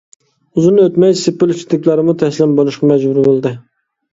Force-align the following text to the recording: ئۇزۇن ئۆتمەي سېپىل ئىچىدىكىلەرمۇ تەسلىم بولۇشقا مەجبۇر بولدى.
ئۇزۇن 0.61 0.79
ئۆتمەي 0.83 1.13
سېپىل 1.25 1.53
ئىچىدىكىلەرمۇ 1.55 2.15
تەسلىم 2.25 2.59
بولۇشقا 2.61 2.91
مەجبۇر 2.93 3.21
بولدى. 3.29 3.53